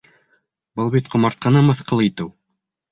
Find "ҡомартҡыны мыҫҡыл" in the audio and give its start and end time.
1.13-2.05